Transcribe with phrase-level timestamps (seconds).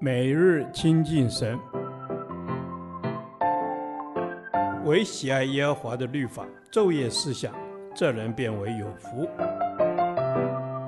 [0.00, 1.58] 每日亲近神，
[4.84, 7.54] 唯喜爱耶和华的律法，昼夜思想，
[7.94, 9.28] 这人便为有福。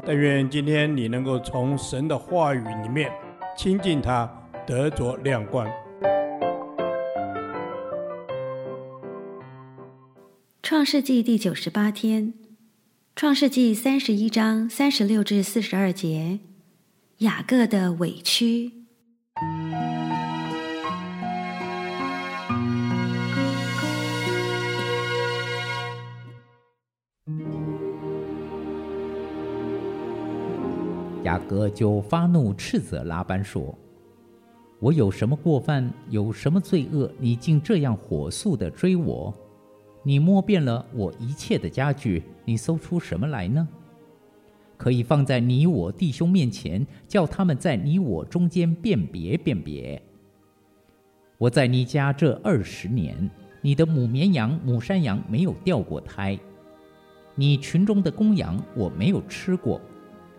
[0.04, 3.10] 但愿今天你能够从神的话语里面
[3.56, 4.30] 亲近他，
[4.66, 5.66] 得着亮光。
[10.62, 12.34] 创世纪第九十八天，
[13.14, 16.40] 创世纪三十一章三十六至四十二节，
[17.20, 18.70] 雅各的委屈。
[31.22, 33.74] 雅各就发怒，斥责拉班说
[34.78, 39.34] ：“我有什么过犯，有什么罪恶，你竟这样火速的追我？
[40.02, 43.66] 你摸遍了我一切的家具，你搜出什么来呢？
[44.76, 50.00] 可以放在你我弟兄面前，叫他们在你我中间辨别辨别。
[51.38, 56.38] 我在你家这二十年，你的母绵羊、母山羊没有掉过胎，
[57.34, 59.80] 你群中的公羊我没有吃过。”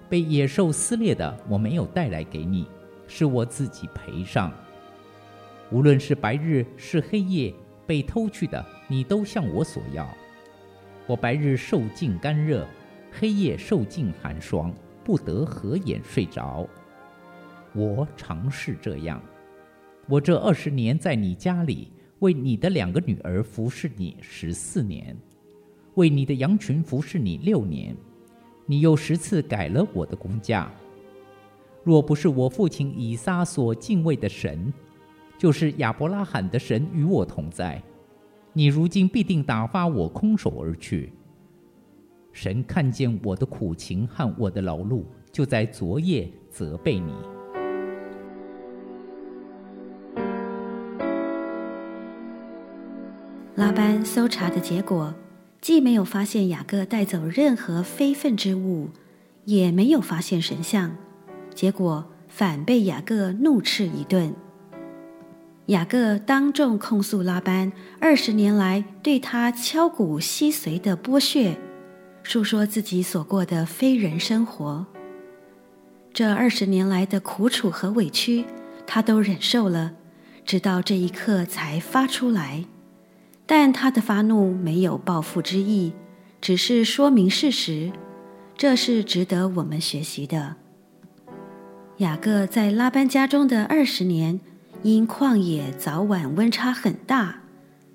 [0.09, 2.65] 被野兽撕裂的，我没有带来给你，
[3.07, 4.49] 是我自己赔上。
[5.69, 7.53] 无论是白日是黑夜，
[7.85, 10.07] 被偷去的，你都向我索要。
[11.05, 12.65] 我白日受尽干热，
[13.19, 14.71] 黑夜受尽寒霜，
[15.03, 16.67] 不得合眼睡着。
[17.73, 19.19] 我常是这样。
[20.07, 25.17] 我这二十年在你家里，为你的两个女儿服侍你十四年，
[25.95, 27.95] 为你的羊群服侍你六年。
[28.67, 30.71] 你又十次改了我的工价。
[31.83, 34.71] 若不是我父亲以撒所敬畏的神，
[35.39, 37.81] 就是亚伯拉罕的神与我同在，
[38.53, 41.11] 你如今必定打发我空手而去。
[42.37, 47.11] 神看见我的苦情和我的劳碌，就在昨夜责备你。
[53.55, 55.11] 拉班搜查的结果。
[55.59, 58.89] 既没有发现雅各带走任何非分之物，
[59.45, 60.95] 也没有发现神像，
[61.55, 64.35] 结果反被雅各怒斥一顿。
[65.65, 71.57] 雅各当众控诉拉班二十年来对他敲骨吸髓的剥削，
[72.27, 74.85] 述说自己所过的非人生活。
[76.13, 78.43] 这二十年来的苦楚和委屈，
[78.85, 79.93] 他都忍受了，
[80.43, 82.65] 直到这一刻才发出来。
[83.45, 85.93] 但他的发怒没有报复之意，
[86.41, 87.93] 只是说明事实，
[88.57, 90.57] 这是值得我们学习的。
[91.99, 94.41] 雅各在拉班家中的二十年，
[94.83, 97.39] 因旷野早晚温差很大，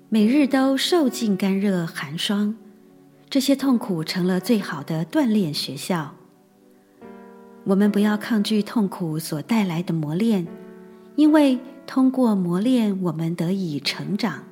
[0.09, 2.55] 每日都受尽干热寒霜，
[3.33, 6.13] 这些痛苦成了最好的锻炼学校。
[7.63, 10.45] 我们不要抗拒痛苦所带来的磨练，
[11.15, 11.57] 因为
[11.87, 14.43] 通过磨练，我们得以成长。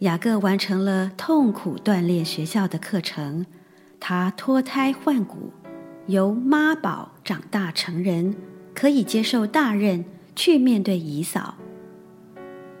[0.00, 3.46] 雅各完成了痛苦锻炼学校的课程，
[3.98, 5.50] 他脱胎换骨，
[6.08, 8.36] 由妈宝长大成人，
[8.74, 10.04] 可以接受大任，
[10.36, 11.54] 去面对以扫。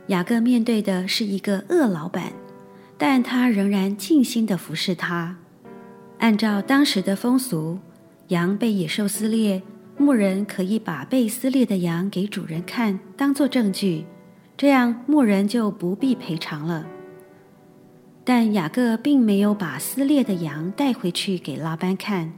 [0.08, 2.34] 雅各面对的是一个恶老板，
[3.02, 5.38] 但他仍然尽心地服侍他。
[6.18, 7.78] 按照当时的风俗，
[8.28, 9.62] 羊被野兽撕裂，
[9.96, 14.04] 牧人可以把被撕裂的羊给主人看，当作证据，
[14.54, 16.86] 这样牧人就不必赔偿了。
[18.22, 22.34] 但雅各并没有把撕裂的羊带回去给拉班看，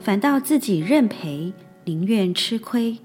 [0.00, 1.52] 反倒自己认赔，
[1.84, 2.98] 宁愿吃亏。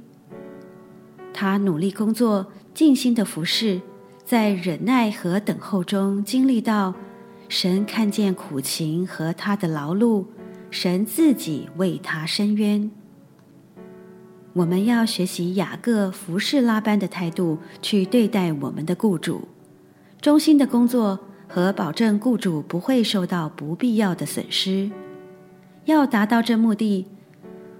[1.31, 3.79] 他努力工作，尽心的服侍，
[4.25, 6.95] 在忍耐和等候中经历到
[7.47, 10.25] 神看见苦情和他的劳碌，
[10.71, 12.89] 神自己为他伸冤。
[14.53, 19.47] 我们要学习雅各服侍拉班的态度，去对待我们的雇主，
[20.19, 21.19] 忠心的工作。
[21.47, 24.89] 和保证雇主不会受到不必要的损失。
[25.85, 27.05] 要达到这目的，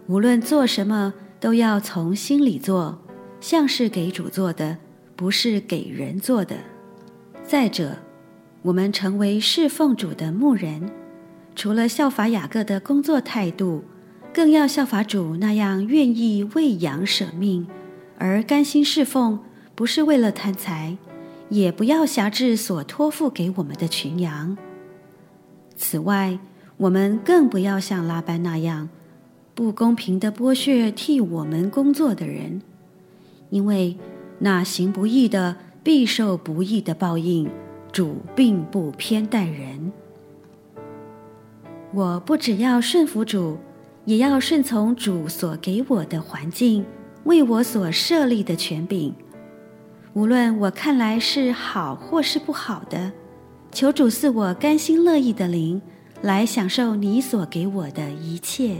[0.06, 3.00] 无论做什么都要从心里做，
[3.42, 4.78] 像是给主做的，
[5.16, 6.56] 不是给人做的。
[7.44, 7.98] 再者，
[8.62, 10.90] 我们成为侍奉主的牧人，
[11.56, 13.84] 除了效法雅各的工作态度，
[14.34, 17.68] 更要效法主那样愿意为羊舍命，
[18.18, 19.40] 而甘心侍奉，
[19.74, 20.98] 不是为了贪财。
[21.50, 24.58] 也不要辖制所托付给我们的群羊。
[25.76, 26.40] 此外，
[26.76, 28.90] 我们更不要像拉班那样
[29.54, 32.64] 不公平地剥削替我们工作的人，
[33.52, 33.96] 因为
[34.40, 37.50] 那行不义的必受不义的报应。
[37.92, 39.94] 主并不偏待人。
[41.94, 43.58] 我不只要顺服主，
[44.04, 46.86] 也要顺从主所给我的环境、
[47.24, 49.16] 为我所设立的权柄。
[50.12, 53.14] 无论我看来是好或是不好的，
[53.72, 55.82] 求主赐我甘心乐意的灵，
[56.22, 58.76] 来享受你所给我的一切。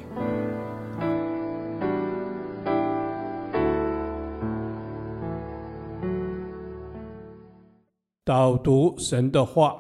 [8.26, 9.76] 导读神的话，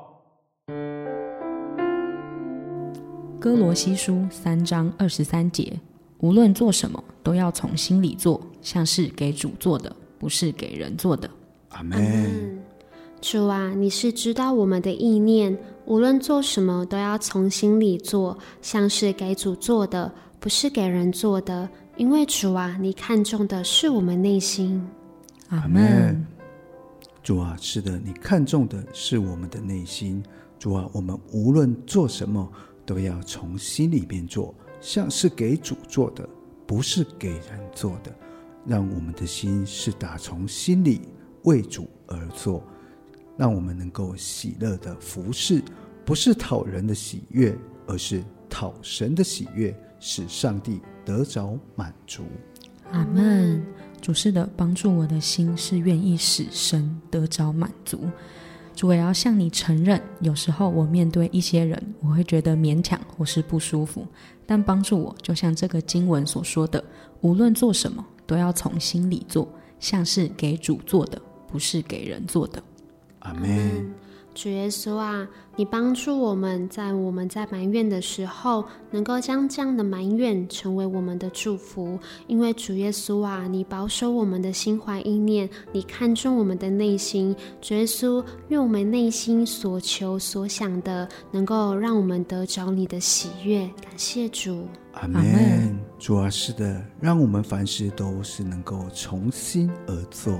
[3.40, 5.74] 哥罗西书三章二十三节：
[6.20, 11.28] 无论做什么，都要从心里做，像是给主做的，不是给人做的。
[11.70, 12.62] 阿门。
[13.20, 21.68] 主啊，你是知道我们的意念，无论做什么，都要从心里做，像是给主做的，不是给人做的。
[21.98, 24.88] 因为主啊，你看重的是我们内心。
[25.50, 26.24] 阿门。
[27.26, 30.24] 主啊，是的，你看重的是我们的内心。
[30.60, 32.48] 主啊，我们无论做什么，
[32.86, 36.30] 都要从心里边做，像是给主做的，
[36.68, 38.14] 不是给人做的。
[38.64, 41.02] 让我们的心是打从心里
[41.46, 42.62] 为主而做，
[43.36, 45.64] 让我们能够喜乐的服侍，
[46.06, 47.58] 不是讨人的喜悦，
[47.88, 52.22] 而是讨神的喜悦，使上帝得着满足。
[52.92, 53.66] 阿门。
[54.06, 58.02] 主是的，帮助我的心是愿意使神得着满足。
[58.76, 64.06] 主，我要向你承认，有时候我面对一些人，我会觉得勉强或是不舒服。
[64.46, 66.84] 但帮助我，就像这个经文所说的，
[67.22, 72.62] 无论做什么，都要从心里做，像是给主做的，不是给人做的。
[73.22, 73.92] 阿门。
[74.36, 81.98] 主耶稣啊，你帮助我们在我们在埋怨的时候，能够将这样的埋怨成为我们的祝福。
[82.28, 87.34] 因为主耶稣啊，你保守我们的心怀意念，你看重我们的内心。
[87.62, 93.62] 主耶稣，愿我们内心所求所想的，能够让我们得着你的喜悦。
[93.82, 95.80] 感谢主，阿门。
[95.98, 100.38] 主啊，是的，让我们凡事都是能够从心而做，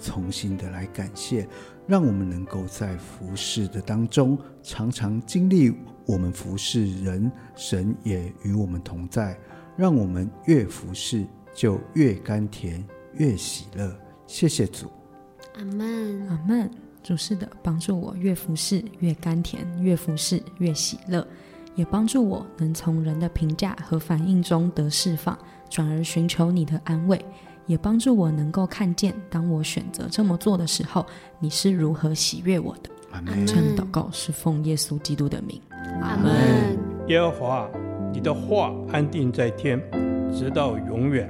[0.00, 1.48] 从心的来感谢。
[1.86, 5.72] 让我们能够在服侍的当中，常常经历
[6.04, 9.38] 我们服侍人，神也与我们同在。
[9.76, 12.82] 让我们越服侍就越甘甜，
[13.14, 13.94] 越喜乐。
[14.26, 14.90] 谢谢主，
[15.58, 16.70] 阿门，阿门。
[17.02, 21.24] 主是的，帮助我越服侍越甘甜，越服侍越喜乐，
[21.76, 25.38] 也帮助我能从人的评价和反应中得释放，
[25.70, 27.24] 转而寻求你的安慰。
[27.66, 31.04] 也帮助我能够看见，当我选择这么做的时候，
[31.38, 32.90] 你是如何喜悦我的。
[33.12, 33.46] 阿门。
[33.46, 35.60] 这样的祷告是奉耶稣基督的名。
[36.00, 36.78] 阿门。
[37.08, 37.68] 耶和华，
[38.12, 39.80] 你的话安定在天，
[40.32, 41.28] 直到永远。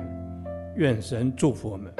[0.76, 1.92] 愿神祝福我们。